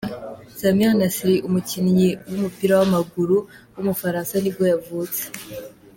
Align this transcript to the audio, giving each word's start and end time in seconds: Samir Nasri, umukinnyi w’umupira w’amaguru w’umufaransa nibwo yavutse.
Samir 0.59 0.91
Nasri, 0.99 1.35
umukinnyi 1.47 2.09
w’umupira 2.29 2.73
w’amaguru 2.79 3.37
w’umufaransa 3.75 4.33
nibwo 4.39 4.63
yavutse. 4.71 5.21